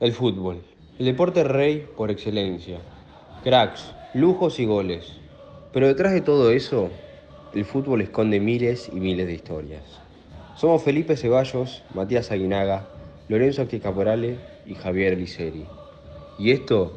El 0.00 0.14
fútbol, 0.14 0.62
el 0.98 1.04
deporte 1.04 1.44
rey 1.44 1.86
por 1.94 2.10
excelencia. 2.10 2.78
Cracks, 3.44 3.92
lujos 4.14 4.58
y 4.58 4.64
goles. 4.64 5.12
Pero 5.74 5.88
detrás 5.88 6.14
de 6.14 6.22
todo 6.22 6.50
eso, 6.52 6.88
el 7.52 7.66
fútbol 7.66 8.00
esconde 8.00 8.40
miles 8.40 8.88
y 8.90 8.98
miles 8.98 9.26
de 9.26 9.34
historias. 9.34 9.82
Somos 10.56 10.82
Felipe 10.82 11.18
Ceballos, 11.18 11.82
Matías 11.92 12.30
Aguinaga, 12.30 12.88
Lorenzo 13.28 13.68
Caporale 13.82 14.38
y 14.64 14.74
Javier 14.74 15.18
Liceri. 15.18 15.66
Y 16.38 16.52
esto 16.52 16.96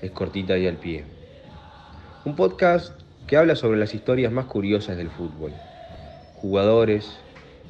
es 0.00 0.12
Cortita 0.12 0.56
y 0.56 0.68
al 0.68 0.76
Pie. 0.76 1.02
Un 2.24 2.36
podcast 2.36 2.92
que 3.26 3.38
habla 3.38 3.56
sobre 3.56 3.80
las 3.80 3.92
historias 3.92 4.30
más 4.30 4.44
curiosas 4.44 4.96
del 4.96 5.10
fútbol. 5.10 5.50
Jugadores, 6.36 7.10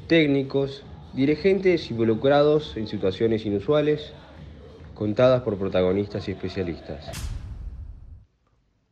técnicos, 0.06 0.82
dirigentes 1.14 1.90
involucrados 1.90 2.76
en 2.76 2.86
situaciones 2.88 3.46
inusuales 3.46 4.12
contadas 5.00 5.40
por 5.40 5.56
protagonistas 5.56 6.28
y 6.28 6.32
especialistas. 6.32 7.10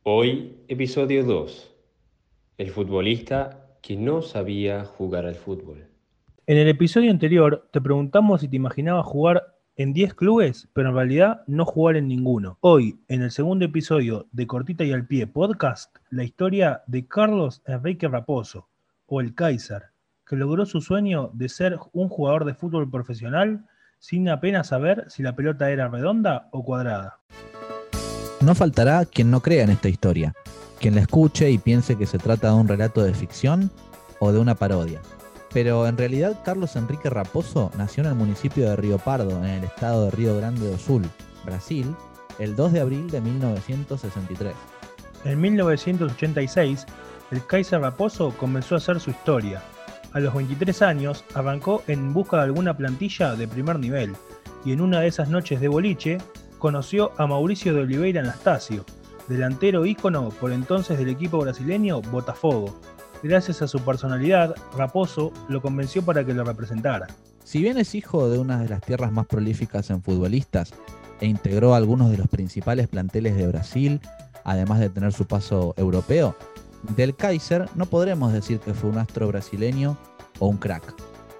Hoy, 0.01 0.57
episodio 0.67 1.23
2. 1.23 1.71
El 2.57 2.71
futbolista 2.71 3.67
que 3.83 3.95
no 3.95 4.23
sabía 4.23 4.85
jugar 4.85 5.27
al 5.27 5.35
fútbol. 5.35 5.85
En 6.47 6.57
el 6.57 6.67
episodio 6.67 7.11
anterior 7.11 7.69
te 7.71 7.79
preguntamos 7.79 8.41
si 8.41 8.47
te 8.47 8.55
imaginabas 8.55 9.05
jugar 9.05 9.55
en 9.75 9.93
10 9.93 10.15
clubes, 10.15 10.67
pero 10.73 10.89
en 10.89 10.95
realidad 10.95 11.43
no 11.45 11.63
jugar 11.63 11.95
en 11.95 12.07
ninguno. 12.07 12.57
Hoy, 12.61 12.99
en 13.07 13.21
el 13.21 13.29
segundo 13.29 13.65
episodio 13.65 14.25
de 14.31 14.47
Cortita 14.47 14.83
y 14.83 14.91
al 14.91 15.05
Pie 15.05 15.27
podcast, 15.27 15.95
la 16.09 16.23
historia 16.23 16.81
de 16.87 17.05
Carlos 17.05 17.61
Enrique 17.67 18.07
Raposo, 18.07 18.67
o 19.05 19.21
el 19.21 19.35
Kaiser, 19.35 19.83
que 20.25 20.37
logró 20.37 20.65
su 20.65 20.81
sueño 20.81 21.29
de 21.35 21.49
ser 21.49 21.77
un 21.93 22.09
jugador 22.09 22.45
de 22.45 22.55
fútbol 22.55 22.89
profesional 22.89 23.63
sin 23.99 24.29
apenas 24.29 24.67
saber 24.67 25.05
si 25.09 25.23
la 25.23 25.35
pelota 25.35 25.69
era 25.69 25.87
redonda 25.87 26.47
o 26.51 26.63
cuadrada. 26.63 27.19
No 28.41 28.55
faltará 28.55 29.05
quien 29.05 29.29
no 29.29 29.41
crea 29.41 29.63
en 29.63 29.69
esta 29.69 29.89
historia, 29.89 30.33
quien 30.79 30.95
la 30.95 31.01
escuche 31.01 31.51
y 31.51 31.57
piense 31.57 31.97
que 31.97 32.05
se 32.05 32.17
trata 32.17 32.47
de 32.47 32.53
un 32.55 32.67
relato 32.67 33.03
de 33.03 33.13
ficción 33.13 33.69
o 34.19 34.31
de 34.31 34.39
una 34.39 34.55
parodia. 34.55 35.01
Pero 35.53 35.87
en 35.87 35.97
realidad 35.97 36.39
Carlos 36.45 36.75
Enrique 36.75 37.09
Raposo 37.09 37.71
nació 37.77 38.03
en 38.03 38.09
el 38.09 38.15
municipio 38.15 38.69
de 38.69 38.75
Río 38.75 38.97
Pardo, 38.97 39.43
en 39.43 39.49
el 39.49 39.63
estado 39.65 40.05
de 40.05 40.11
Río 40.11 40.37
Grande 40.37 40.69
do 40.69 40.77
Sul, 40.77 41.03
Brasil, 41.43 41.93
el 42.37 42.55
2 42.55 42.73
de 42.73 42.79
abril 42.79 43.09
de 43.09 43.19
1963. 43.19 44.53
En 45.25 45.41
1986, 45.41 46.85
el 47.31 47.45
Kaiser 47.45 47.81
Raposo 47.81 48.33
comenzó 48.37 48.75
a 48.75 48.77
hacer 48.77 48.99
su 48.99 49.09
historia, 49.09 49.61
a 50.13 50.19
los 50.19 50.33
23 50.33 50.81
años 50.81 51.23
arrancó 51.33 51.83
en 51.87 52.13
busca 52.13 52.37
de 52.37 52.43
alguna 52.43 52.75
plantilla 52.75 53.35
de 53.35 53.47
primer 53.47 53.79
nivel 53.79 54.15
y 54.65 54.71
en 54.71 54.81
una 54.81 55.01
de 55.01 55.07
esas 55.07 55.29
noches 55.29 55.61
de 55.61 55.67
boliche 55.67 56.17
conoció 56.57 57.11
a 57.17 57.27
Mauricio 57.27 57.73
de 57.73 57.81
Oliveira 57.81 58.21
Anastasio, 58.21 58.85
delantero 59.27 59.85
ícono 59.85 60.29
por 60.29 60.51
entonces 60.51 60.97
del 60.97 61.09
equipo 61.09 61.39
brasileño 61.39 62.01
Botafogo. 62.01 62.79
Gracias 63.23 63.61
a 63.61 63.67
su 63.67 63.79
personalidad, 63.79 64.55
Raposo 64.77 65.31
lo 65.47 65.61
convenció 65.61 66.03
para 66.03 66.25
que 66.25 66.33
lo 66.33 66.43
representara. 66.43 67.07
Si 67.43 67.61
bien 67.61 67.77
es 67.77 67.95
hijo 67.95 68.29
de 68.29 68.37
una 68.37 68.59
de 68.59 68.69
las 68.69 68.81
tierras 68.81 69.11
más 69.11 69.25
prolíficas 69.25 69.89
en 69.89 70.01
futbolistas 70.01 70.73
e 71.19 71.25
integró 71.25 71.73
algunos 71.73 72.11
de 72.11 72.17
los 72.17 72.27
principales 72.27 72.87
planteles 72.87 73.35
de 73.35 73.47
Brasil, 73.47 74.01
además 74.43 74.79
de 74.79 74.89
tener 74.89 75.13
su 75.13 75.25
paso 75.25 75.73
europeo, 75.77 76.35
del 76.95 77.15
Kaiser 77.15 77.69
no 77.75 77.85
podremos 77.85 78.33
decir 78.33 78.59
que 78.59 78.73
fue 78.73 78.89
un 78.89 78.97
astro 78.97 79.27
brasileño 79.27 79.97
o 80.39 80.47
un 80.47 80.57
crack, 80.57 80.93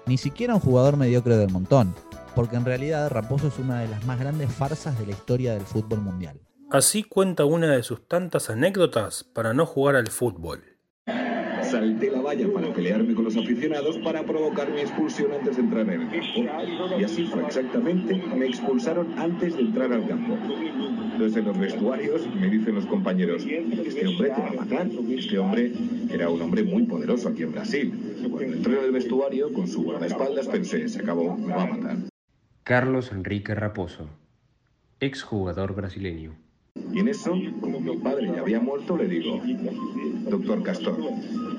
ni 0.06 0.18
siquiera 0.18 0.54
un 0.54 0.60
jugador 0.60 0.96
mediocre 0.96 1.36
del 1.36 1.50
montón, 1.50 1.94
porque 2.34 2.56
en 2.56 2.64
realidad 2.64 3.10
Raposo 3.10 3.48
es 3.48 3.58
una 3.58 3.80
de 3.80 3.88
las 3.88 4.04
más 4.04 4.18
grandes 4.18 4.52
farsas 4.52 4.98
de 4.98 5.06
la 5.06 5.12
historia 5.12 5.54
del 5.54 5.62
fútbol 5.62 6.00
mundial. 6.00 6.40
Así 6.70 7.02
cuenta 7.02 7.44
una 7.44 7.66
de 7.68 7.82
sus 7.82 8.06
tantas 8.06 8.48
anécdotas 8.48 9.24
para 9.24 9.52
no 9.52 9.66
jugar 9.66 9.96
al 9.96 10.06
fútbol. 10.08 10.62
Salté 11.62 12.10
la 12.10 12.20
valla 12.20 12.46
para 12.52 12.72
pelearme 12.72 13.14
con 13.14 13.24
los 13.24 13.36
aficionados 13.36 13.98
para 13.98 14.24
provocar 14.24 14.70
mi 14.70 14.80
expulsión 14.80 15.32
antes 15.32 15.56
de 15.56 15.62
entrar 15.62 15.88
en 15.88 16.02
el 16.02 16.10
campo. 16.10 16.98
Y 16.98 17.04
así 17.04 17.26
fue 17.26 17.44
exactamente, 17.44 18.22
me 18.36 18.46
expulsaron 18.46 19.18
antes 19.18 19.56
de 19.56 19.62
entrar 19.62 19.92
al 19.92 20.06
campo. 20.06 20.36
Desde 21.20 21.42
los 21.42 21.58
vestuarios 21.58 22.26
me 22.34 22.48
dicen 22.48 22.76
los 22.76 22.86
compañeros, 22.86 23.44
este 23.44 24.06
hombre 24.06 24.30
te 24.30 24.40
va 24.40 24.48
a 24.48 24.52
matar. 24.52 24.88
Este 25.10 25.38
hombre 25.38 25.70
era 26.10 26.30
un 26.30 26.40
hombre 26.40 26.62
muy 26.62 26.84
poderoso 26.84 27.28
aquí 27.28 27.42
en 27.42 27.52
Brasil. 27.52 27.92
Cuando 28.30 28.54
entré 28.54 28.78
en 28.78 28.84
el 28.86 28.92
vestuario, 28.92 29.52
con 29.52 29.68
su 29.68 29.82
guardaespaldas, 29.82 30.48
pensé, 30.48 30.88
se 30.88 31.00
acabó, 31.00 31.36
me 31.36 31.52
va 31.52 31.64
a 31.64 31.66
matar. 31.66 31.96
Carlos 32.64 33.12
Enrique 33.12 33.54
Raposo, 33.54 34.08
exjugador 35.00 35.74
brasileño. 35.74 36.32
Y 36.90 37.00
en 37.00 37.08
eso, 37.08 37.34
como 37.60 37.80
mi 37.80 37.98
padre 37.98 38.32
ya 38.34 38.40
había 38.40 38.60
muerto, 38.60 38.96
le 38.96 39.06
digo, 39.06 39.42
doctor 40.30 40.62
Castor, 40.62 40.96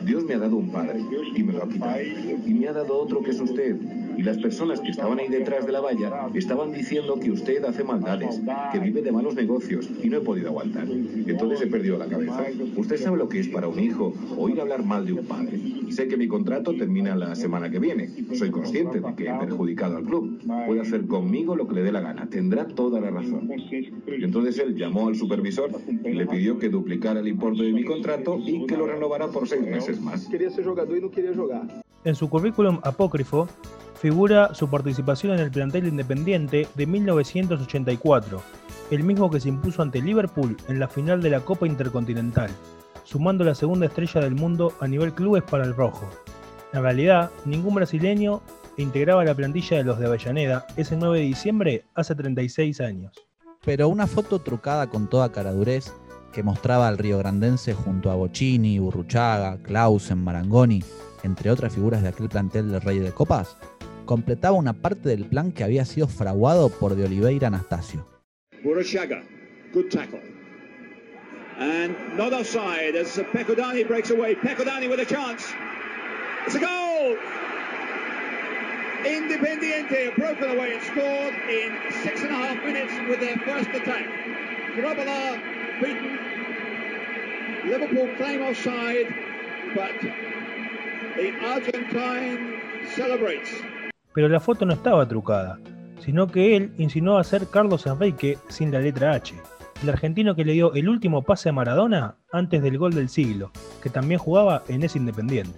Dios 0.04 0.24
me 0.24 0.34
ha 0.34 0.40
dado 0.40 0.56
un 0.56 0.72
padre 0.72 1.02
y 1.36 1.44
me 1.44 1.54
lo 1.54 1.64
ha 1.64 1.70
quitado. 1.70 2.02
Y 2.02 2.54
me 2.56 2.68
ha 2.68 2.74
dado 2.74 2.98
otro 3.00 3.22
que 3.22 3.30
es 3.30 3.40
usted. 3.40 3.76
Y 4.18 4.24
las 4.24 4.38
personas 4.38 4.80
que 4.80 4.90
estaban 4.90 5.20
ahí 5.20 5.28
detrás 5.28 5.66
de 5.66 5.72
la 5.72 5.82
valla 5.82 6.28
estaban 6.34 6.72
diciendo 6.72 7.20
que 7.20 7.32
usted 7.32 7.64
hace 7.66 7.84
maldades, 7.84 8.42
que 8.72 8.80
vive 8.80 9.02
de 9.02 9.12
malos 9.12 9.36
negocios 9.36 9.90
y 10.02 10.10
no 10.10 10.18
he 10.18 10.22
podido 10.22 10.50
aguantar. 10.50 10.88
Entonces 10.90 11.62
he 11.62 11.68
perdido 11.68 11.98
la 11.98 12.08
cabeza. 12.08 12.46
Usted 12.76 12.98
sabe 12.98 13.18
lo 13.18 13.30
que 13.30 13.40
es 13.40 13.48
para 13.48 13.68
un 13.68 13.80
hijo 13.80 14.14
oír 14.38 14.60
hablar 14.60 14.84
mal 14.86 15.06
de 15.06 15.14
un 15.14 15.26
padre. 15.26 15.60
Sé 15.90 16.08
que 16.08 16.18
mi 16.18 16.28
contrato 16.28 16.74
termina 16.76 17.16
la 17.16 17.36
semana 17.36 17.70
que 17.70 17.80
viene. 17.80 18.10
Soy 18.34 18.52
consciente 18.52 19.00
de 19.00 19.16
que 19.16 19.28
he 19.28 19.34
perjudicado 19.34 19.98
al 19.98 20.04
club. 20.04 20.42
Puede 20.66 20.82
hacer 20.82 21.06
conmigo 21.08 21.56
lo 21.56 21.68
que 21.68 21.76
le 21.76 21.84
dé 21.84 21.92
la 21.92 22.02
gana. 22.02 22.28
Tendrá 22.30 22.66
toda 22.66 23.00
la 23.00 23.10
razón. 23.10 23.50
Y 23.72 24.24
entonces 24.24 24.58
él 24.60 24.76
llamó 24.76 25.08
al 25.08 25.16
supervisor 25.16 25.72
y 25.88 26.14
le 26.14 26.26
pidió 26.26 26.58
que 26.60 26.70
duplicara 26.70 27.20
el 27.20 27.28
importe 27.28 27.64
de 27.64 27.74
mi 27.74 27.84
contrato 27.84 28.40
y 28.40 28.66
que 28.66 28.78
lo 28.78 28.88
renovara 28.88 29.28
por 29.28 29.48
seis 29.48 29.64
meses 29.64 30.02
más. 30.02 30.28
Quería 30.28 30.50
ser 30.50 30.66
jugador 30.66 30.98
y 30.98 31.02
no 31.02 31.12
quería 31.12 31.34
jugar. 31.34 31.84
En 32.04 32.16
su 32.16 32.30
currículum 32.30 32.80
apócrifo 32.84 33.48
figura 33.96 34.54
su 34.54 34.70
participación 34.70 35.34
en 35.34 35.40
el 35.40 35.52
plantel 35.52 35.88
independiente 35.88 36.68
de 36.76 36.86
1984, 36.86 38.42
el 38.92 39.04
mismo 39.04 39.30
que 39.30 39.40
se 39.40 39.50
impuso 39.50 39.82
ante 39.82 40.02
Liverpool 40.02 40.58
en 40.68 40.80
la 40.80 40.88
final 40.88 41.22
de 41.22 41.30
la 41.30 41.42
Copa 41.42 41.68
Intercontinental, 41.68 42.50
sumando 43.04 43.44
la 43.44 43.56
segunda 43.56 43.86
estrella 43.86 44.22
del 44.22 44.36
mundo 44.36 44.74
a 44.80 44.88
nivel 44.88 45.14
clubes 45.14 45.44
para 45.44 45.64
el 45.64 45.76
rojo. 45.76 46.10
En 46.74 46.82
realidad, 46.82 47.32
ningún 47.46 47.76
brasileño 47.76 48.42
integraba 48.78 49.26
la 49.26 49.36
plantilla 49.36 49.78
de 49.78 49.84
los 49.84 50.00
de 50.00 50.08
Avellaneda 50.08 50.66
ese 50.78 50.96
9 50.96 51.20
de 51.20 51.26
diciembre 51.26 51.86
hace 51.96 52.16
36 52.16 52.82
años. 52.82 53.14
Pero 53.64 53.90
una 53.90 54.08
foto 54.08 54.40
trucada 54.40 54.88
con 54.88 55.08
toda 55.08 55.32
caradurez 55.32 55.94
que 56.32 56.44
mostraba 56.44 56.88
al 56.88 56.98
riograndense 56.98 57.74
junto 57.74 58.10
a 58.10 58.16
Bocini, 58.16 58.80
Burruchaga, 58.80 59.58
Clausen, 59.62 60.24
Marangoni, 60.24 60.84
entre 61.24 61.50
otras 61.50 61.74
figuras 61.74 62.02
de 62.02 62.10
aquel 62.10 62.30
plantel 62.30 62.72
del 62.72 62.82
Rey 62.82 63.00
de 63.00 63.12
Copas, 63.12 63.58
completaba 64.06 64.58
una 64.58 64.74
parte 64.74 65.10
del 65.10 65.26
plan 65.26 65.52
que 65.52 65.64
había 65.64 65.86
sido 65.86 66.08
fraguado 66.08 66.70
por 66.70 66.96
de 66.96 67.06
Oliveira 67.06 67.48
Anastasio. 67.48 68.06
Good 69.74 69.90
tackle. 69.90 70.20
And 71.58 71.96
not 72.18 72.34
offside 72.34 72.96
as 72.98 73.18
Pecodani 73.32 73.88
breaks 73.88 74.12
away. 74.12 74.36
Pecodani 74.36 74.90
with 74.90 75.00
a 75.00 75.06
chance. 75.06 75.54
It's 76.46 76.56
a 76.56 76.60
goal! 76.60 77.16
Independiente 79.06 80.06
have 80.06 80.16
broken 80.16 80.50
away 80.50 80.74
and 80.74 80.84
scored 80.84 81.34
in 81.50 81.72
six 82.04 82.22
and 82.22 82.32
a 82.32 82.36
half 82.36 82.58
minutes 82.66 82.94
with 83.08 83.20
their 83.20 83.38
first 83.38 83.70
attack. 83.70 84.08
Grobbelaar 84.76 85.40
beaten. 85.82 86.20
Liverpool 87.66 88.10
claim 88.18 88.42
offside, 88.42 89.08
but. 89.74 89.96
Pero 94.14 94.30
la 94.30 94.40
foto 94.40 94.66
no 94.66 94.74
estaba 94.74 95.08
trucada, 95.08 95.60
sino 96.00 96.28
que 96.28 96.56
él 96.56 96.74
insinuó 96.78 97.18
a 97.18 97.24
ser 97.24 97.48
Carlos 97.48 97.86
Enrique 97.86 98.38
sin 98.50 98.72
la 98.72 98.80
letra 98.80 99.14
H, 99.14 99.36
el 99.84 99.90
argentino 99.90 100.36
que 100.36 100.46
le 100.46 100.54
dio 100.54 100.74
el 100.74 100.90
último 100.90 101.22
pase 101.22 101.50
a 101.50 101.54
Maradona 101.54 102.16
antes 102.32 102.62
del 102.62 102.78
gol 102.78 102.94
del 102.94 103.10
siglo, 103.10 103.52
que 103.82 103.90
también 103.90 104.20
jugaba 104.20 104.64
en 104.68 104.84
ese 104.84 105.00
Independiente. 105.00 105.58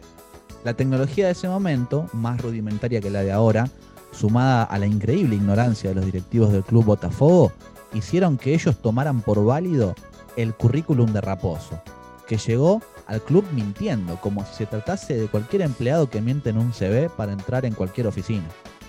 La 0.64 0.74
tecnología 0.74 1.26
de 1.26 1.34
ese 1.34 1.50
momento, 1.50 2.08
más 2.14 2.42
rudimentaria 2.42 3.02
que 3.02 3.10
la 3.10 3.22
de 3.22 3.32
ahora, 3.32 3.68
sumada 4.12 4.64
a 4.64 4.80
la 4.80 4.86
increíble 4.86 5.36
ignorancia 5.36 5.90
de 5.90 5.96
los 5.96 6.06
directivos 6.06 6.52
del 6.52 6.64
club 6.64 6.86
Botafogo, 6.86 7.52
hicieron 7.94 8.38
que 8.38 8.54
ellos 8.54 8.78
tomaran 8.78 9.22
por 9.22 9.44
válido 9.44 9.96
el 10.38 10.54
currículum 10.54 11.12
de 11.12 11.22
Raposo, 11.22 11.82
que 12.28 12.38
llegó 12.38 12.82
al 13.08 13.22
club 13.22 13.46
mintiendo, 13.54 14.18
como 14.18 14.46
si 14.46 14.54
se 14.56 14.66
tratase 14.66 15.16
de 15.18 15.28
cualquier 15.28 15.62
empleado 15.62 16.10
que 16.10 16.22
miente 16.22 16.50
en 16.50 16.58
un 16.58 16.74
CV 16.74 17.10
para 17.10 17.34
entrar 17.34 17.66
en 17.66 17.74
cualquier 17.74 18.08
oficina. 18.08 18.48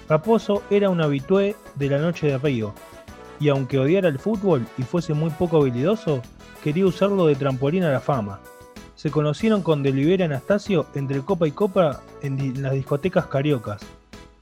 Raposo 0.09 0.63
era 0.71 0.91
un 0.91 1.01
habitué 1.01 1.57
de 1.75 1.89
la 1.89 1.99
noche 1.99 2.27
de 2.27 2.39
Río, 2.39 2.73
y 3.41 3.49
aunque 3.49 3.79
odiara 3.79 4.09
el 4.09 4.19
fútbol 4.19 4.67
y 4.79 4.83
fuese 4.83 5.15
muy 5.15 5.31
poco 5.31 5.59
habilidoso, 5.59 6.23
quería 6.63 6.87
usarlo 6.87 7.27
de 7.27 7.35
trampolín 7.35 7.85
a 7.85 7.93
la 7.93 8.01
fama. 8.01 8.41
Se 8.95 9.11
conocieron 9.11 9.63
con 9.63 9.83
De 9.83 9.91
Olivera 9.91 10.25
Anastasio 10.25 10.87
entre 10.95 11.21
copa 11.21 11.49
y 11.49 11.53
copa 11.53 12.01
en 12.23 12.63
las 12.63 12.73
discotecas 12.73 13.27
cariocas, 13.27 13.83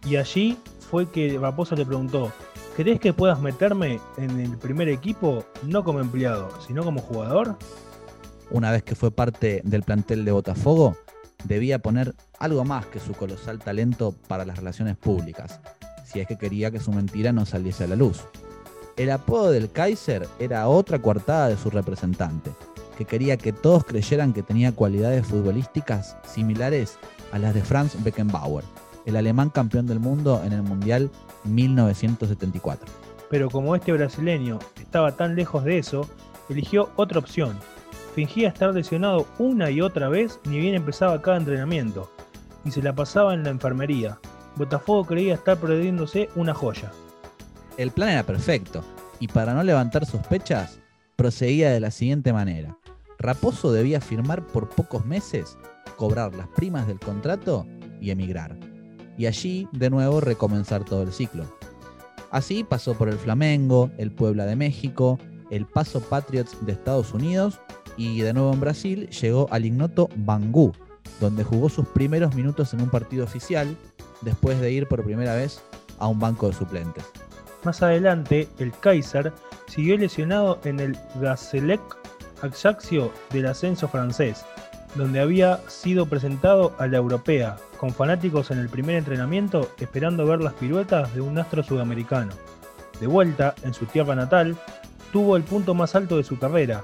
y 0.06 0.16
allí 0.16 0.58
fue 0.90 1.08
que 1.08 1.38
Raposo 1.38 1.74
le 1.74 1.86
preguntó, 1.86 2.32
¿Crees 2.76 3.00
que 3.00 3.12
puedas 3.12 3.38
meterme 3.38 4.00
en 4.16 4.40
el 4.40 4.56
primer 4.56 4.88
equipo 4.88 5.44
no 5.62 5.84
como 5.84 6.00
empleado, 6.00 6.48
sino 6.66 6.82
como 6.82 7.02
jugador? 7.02 7.56
Una 8.52 8.70
vez 8.70 8.82
que 8.82 8.94
fue 8.94 9.10
parte 9.10 9.62
del 9.64 9.82
plantel 9.82 10.26
de 10.26 10.32
Botafogo, 10.32 10.94
debía 11.44 11.78
poner 11.78 12.14
algo 12.38 12.64
más 12.66 12.84
que 12.84 13.00
su 13.00 13.14
colosal 13.14 13.58
talento 13.58 14.14
para 14.28 14.44
las 14.44 14.58
relaciones 14.58 14.98
públicas, 14.98 15.58
si 16.04 16.20
es 16.20 16.26
que 16.26 16.36
quería 16.36 16.70
que 16.70 16.78
su 16.78 16.92
mentira 16.92 17.32
no 17.32 17.46
saliese 17.46 17.84
a 17.84 17.86
la 17.86 17.96
luz. 17.96 18.24
El 18.98 19.10
apodo 19.10 19.52
del 19.52 19.70
Kaiser 19.72 20.28
era 20.38 20.68
otra 20.68 21.00
coartada 21.00 21.48
de 21.48 21.56
su 21.56 21.70
representante, 21.70 22.50
que 22.98 23.06
quería 23.06 23.38
que 23.38 23.54
todos 23.54 23.84
creyeran 23.84 24.34
que 24.34 24.42
tenía 24.42 24.72
cualidades 24.72 25.26
futbolísticas 25.26 26.18
similares 26.26 26.98
a 27.32 27.38
las 27.38 27.54
de 27.54 27.62
Franz 27.62 27.96
Beckenbauer, 28.04 28.64
el 29.06 29.16
alemán 29.16 29.48
campeón 29.48 29.86
del 29.86 29.98
mundo 29.98 30.42
en 30.44 30.52
el 30.52 30.62
Mundial 30.62 31.10
1974. 31.44 32.86
Pero 33.30 33.48
como 33.48 33.74
este 33.74 33.92
brasileño 33.92 34.58
estaba 34.78 35.16
tan 35.16 35.36
lejos 35.36 35.64
de 35.64 35.78
eso, 35.78 36.06
eligió 36.50 36.90
otra 36.96 37.18
opción. 37.18 37.58
Fingía 38.14 38.48
estar 38.48 38.74
lesionado 38.74 39.26
una 39.38 39.70
y 39.70 39.80
otra 39.80 40.10
vez 40.10 40.38
ni 40.44 40.58
bien 40.58 40.74
empezaba 40.74 41.22
cada 41.22 41.38
entrenamiento, 41.38 42.10
y 42.62 42.70
se 42.70 42.82
la 42.82 42.94
pasaba 42.94 43.32
en 43.32 43.42
la 43.42 43.50
enfermería. 43.50 44.18
Botafogo 44.56 45.06
creía 45.06 45.34
estar 45.34 45.56
perdiéndose 45.56 46.28
una 46.34 46.52
joya. 46.52 46.92
El 47.78 47.90
plan 47.90 48.10
era 48.10 48.22
perfecto, 48.22 48.84
y 49.18 49.28
para 49.28 49.54
no 49.54 49.62
levantar 49.62 50.04
sospechas, 50.04 50.78
proseguía 51.16 51.70
de 51.70 51.80
la 51.80 51.90
siguiente 51.90 52.34
manera. 52.34 52.76
Raposo 53.18 53.72
debía 53.72 54.00
firmar 54.02 54.46
por 54.46 54.68
pocos 54.68 55.06
meses, 55.06 55.56
cobrar 55.96 56.34
las 56.34 56.48
primas 56.48 56.86
del 56.86 57.00
contrato 57.00 57.66
y 57.98 58.10
emigrar. 58.10 58.58
Y 59.16 59.24
allí, 59.24 59.68
de 59.72 59.88
nuevo, 59.88 60.20
recomenzar 60.20 60.84
todo 60.84 61.02
el 61.02 61.12
ciclo. 61.12 61.44
Así 62.30 62.62
pasó 62.62 62.94
por 62.94 63.08
el 63.08 63.16
Flamengo, 63.16 63.90
el 63.96 64.10
Puebla 64.10 64.44
de 64.44 64.56
México, 64.56 65.18
el 65.50 65.64
Paso 65.66 66.00
Patriots 66.00 66.56
de 66.66 66.72
Estados 66.72 67.14
Unidos 67.14 67.60
y 67.96 68.20
de 68.20 68.32
nuevo 68.32 68.52
en 68.52 68.60
Brasil 68.60 69.08
llegó 69.08 69.48
al 69.50 69.64
ignoto 69.64 70.08
Bangu, 70.16 70.72
donde 71.20 71.44
jugó 71.44 71.68
sus 71.68 71.86
primeros 71.88 72.34
minutos 72.34 72.72
en 72.74 72.82
un 72.82 72.90
partido 72.90 73.24
oficial 73.24 73.76
después 74.22 74.60
de 74.60 74.72
ir 74.72 74.86
por 74.86 75.04
primera 75.04 75.34
vez 75.34 75.62
a 75.98 76.08
un 76.08 76.18
banco 76.18 76.48
de 76.48 76.54
suplentes. 76.54 77.04
Más 77.64 77.82
adelante, 77.82 78.48
el 78.58 78.72
Kaiser 78.72 79.32
siguió 79.66 79.96
lesionado 79.96 80.58
en 80.64 80.80
el 80.80 80.96
Gazélec 81.20 81.80
Ajaccio 82.42 83.12
del 83.30 83.46
ascenso 83.46 83.86
francés, 83.86 84.44
donde 84.96 85.20
había 85.20 85.60
sido 85.68 86.06
presentado 86.06 86.74
a 86.78 86.88
la 86.88 86.98
europea, 86.98 87.56
con 87.78 87.90
fanáticos 87.90 88.50
en 88.50 88.58
el 88.58 88.68
primer 88.68 88.96
entrenamiento 88.96 89.70
esperando 89.78 90.26
ver 90.26 90.40
las 90.40 90.54
piruetas 90.54 91.14
de 91.14 91.20
un 91.20 91.38
astro 91.38 91.62
sudamericano. 91.62 92.32
De 93.00 93.06
vuelta, 93.06 93.54
en 93.62 93.74
su 93.74 93.86
tierra 93.86 94.14
natal, 94.14 94.56
tuvo 95.12 95.36
el 95.36 95.44
punto 95.44 95.74
más 95.74 95.94
alto 95.94 96.16
de 96.16 96.24
su 96.24 96.38
carrera, 96.38 96.82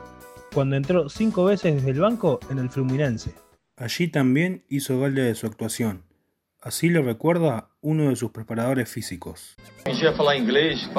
cuando 0.59 0.75
entró 0.75 1.09
cinco 1.09 1.45
veces 1.45 1.77
desde 1.77 1.93
el 1.93 2.01
banco 2.01 2.41
en 2.51 2.59
el 2.59 2.69
Fluminense. 2.69 3.33
Allí 3.77 4.09
también 4.09 4.65
hizo 4.69 4.99
gala 4.99 5.23
de 5.23 5.37
su 5.37 5.47
actuación. 5.47 6.03
Así 6.61 6.89
lo 6.89 7.03
recuerda 7.03 7.69
uno 7.81 8.09
de 8.09 8.17
sus 8.17 8.33
preparadores 8.33 8.89
físicos. 8.89 9.55
Fingía 9.85 10.09
hablar 10.09 10.37
inglés, 10.37 10.91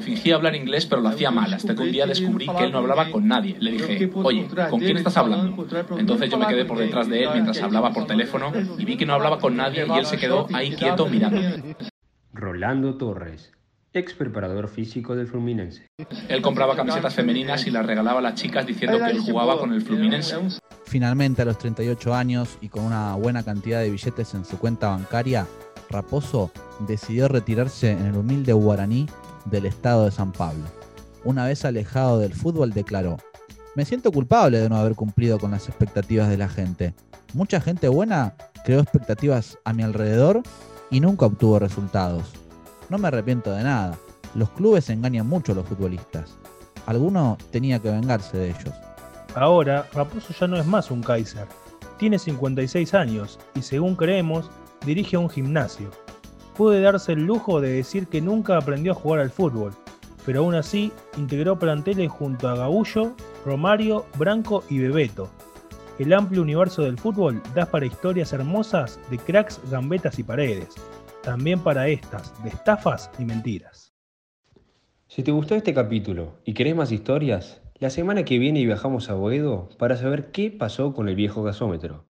Fingía 0.00 0.36
hablar 0.36 0.56
inglés, 0.56 0.86
pero 0.86 1.02
lo 1.02 1.10
hacía 1.10 1.30
mal, 1.30 1.52
hasta 1.52 1.74
que 1.74 1.82
un 1.82 1.92
día 1.92 2.06
descubrí 2.06 2.46
que 2.46 2.64
él 2.64 2.72
no 2.72 2.78
hablaba 2.78 3.10
con 3.10 3.28
nadie. 3.28 3.58
Le 3.60 3.72
dije, 3.72 4.10
oye, 4.14 4.48
¿con 4.70 4.80
quién 4.80 4.96
estás 4.96 5.18
hablando? 5.18 5.66
Entonces 5.98 6.30
yo 6.30 6.38
me 6.38 6.46
quedé 6.46 6.64
por 6.64 6.78
detrás 6.78 7.10
de 7.10 7.24
él 7.24 7.28
mientras 7.34 7.60
hablaba 7.60 7.92
por 7.92 8.06
teléfono 8.06 8.50
y 8.78 8.86
vi 8.86 8.96
que 8.96 9.04
no 9.04 9.12
hablaba 9.12 9.38
con 9.38 9.54
nadie 9.54 9.84
y 9.86 9.98
él 9.98 10.06
se 10.06 10.16
quedó 10.16 10.46
ahí 10.54 10.74
quieto 10.74 11.06
mirando. 11.06 11.42
Rolando 12.32 12.96
Torres, 12.96 13.52
ex 13.98 14.14
preparador 14.14 14.68
físico 14.68 15.14
del 15.14 15.26
Fluminense. 15.26 15.86
Él 16.28 16.40
compraba 16.40 16.76
camisetas 16.76 17.14
femeninas 17.14 17.66
y 17.66 17.70
las 17.70 17.84
regalaba 17.84 18.20
a 18.20 18.22
las 18.22 18.34
chicas 18.34 18.66
diciendo 18.66 18.98
que 18.98 19.10
él 19.10 19.20
jugaba 19.20 19.58
con 19.58 19.72
el 19.72 19.82
Fluminense. 19.82 20.36
Finalmente, 20.86 21.42
a 21.42 21.44
los 21.44 21.58
38 21.58 22.14
años 22.14 22.58
y 22.60 22.68
con 22.68 22.84
una 22.84 23.14
buena 23.14 23.42
cantidad 23.42 23.80
de 23.80 23.90
billetes 23.90 24.32
en 24.34 24.44
su 24.44 24.58
cuenta 24.58 24.88
bancaria, 24.88 25.46
Raposo 25.90 26.50
decidió 26.86 27.28
retirarse 27.28 27.90
en 27.90 28.06
el 28.06 28.16
humilde 28.16 28.52
Guaraní 28.52 29.06
del 29.44 29.66
estado 29.66 30.04
de 30.04 30.10
San 30.10 30.32
Pablo. 30.32 30.64
Una 31.24 31.46
vez 31.46 31.64
alejado 31.64 32.18
del 32.18 32.32
fútbol, 32.32 32.72
declaró: 32.72 33.18
Me 33.74 33.84
siento 33.84 34.12
culpable 34.12 34.58
de 34.58 34.68
no 34.68 34.76
haber 34.76 34.94
cumplido 34.94 35.38
con 35.38 35.50
las 35.50 35.68
expectativas 35.68 36.28
de 36.28 36.38
la 36.38 36.48
gente. 36.48 36.94
Mucha 37.34 37.60
gente 37.60 37.88
buena 37.88 38.34
creó 38.64 38.80
expectativas 38.80 39.58
a 39.64 39.72
mi 39.72 39.82
alrededor 39.82 40.42
y 40.90 41.00
nunca 41.00 41.26
obtuvo 41.26 41.58
resultados. 41.58 42.32
No 42.88 42.98
me 42.98 43.08
arrepiento 43.08 43.52
de 43.52 43.62
nada. 43.62 43.98
Los 44.34 44.50
clubes 44.50 44.88
engañan 44.88 45.28
mucho 45.28 45.52
a 45.52 45.54
los 45.54 45.66
futbolistas. 45.66 46.36
Alguno 46.86 47.36
tenía 47.50 47.78
que 47.80 47.90
vengarse 47.90 48.38
de 48.38 48.50
ellos. 48.50 48.74
Ahora, 49.34 49.86
Raposo 49.92 50.32
ya 50.32 50.46
no 50.46 50.56
es 50.56 50.66
más 50.66 50.90
un 50.90 51.02
Kaiser. 51.02 51.46
Tiene 51.98 52.18
56 52.18 52.94
años 52.94 53.38
y 53.54 53.62
según 53.62 53.94
creemos, 53.94 54.50
dirige 54.86 55.16
un 55.16 55.28
gimnasio. 55.28 55.90
Puede 56.56 56.80
darse 56.80 57.12
el 57.12 57.24
lujo 57.24 57.60
de 57.60 57.72
decir 57.72 58.06
que 58.06 58.22
nunca 58.22 58.56
aprendió 58.56 58.92
a 58.92 58.94
jugar 58.94 59.20
al 59.20 59.30
fútbol, 59.30 59.72
pero 60.24 60.40
aún 60.40 60.54
así 60.54 60.92
integró 61.16 61.58
planteles 61.58 62.10
junto 62.10 62.48
a 62.48 62.56
Gaullo, 62.56 63.12
Romario, 63.44 64.06
Branco 64.16 64.64
y 64.70 64.78
Bebeto. 64.78 65.28
El 65.98 66.12
amplio 66.12 66.42
universo 66.42 66.82
del 66.82 66.98
fútbol 66.98 67.42
da 67.54 67.66
para 67.66 67.86
historias 67.86 68.32
hermosas 68.32 68.98
de 69.10 69.18
cracks, 69.18 69.60
gambetas 69.70 70.18
y 70.18 70.22
paredes, 70.22 70.74
también 71.28 71.60
para 71.60 71.88
estas, 71.88 72.42
de 72.42 72.48
estafas 72.48 73.10
y 73.18 73.24
mentiras. 73.26 73.92
Si 75.08 75.22
te 75.22 75.30
gustó 75.30 75.56
este 75.56 75.74
capítulo 75.74 76.38
y 76.46 76.54
querés 76.54 76.74
más 76.74 76.90
historias, 76.90 77.60
la 77.74 77.90
semana 77.90 78.24
que 78.24 78.38
viene 78.38 78.64
viajamos 78.64 79.10
a 79.10 79.14
Boedo 79.14 79.68
para 79.78 79.98
saber 79.98 80.30
qué 80.30 80.50
pasó 80.50 80.94
con 80.94 81.06
el 81.06 81.16
viejo 81.16 81.42
gasómetro. 81.42 82.06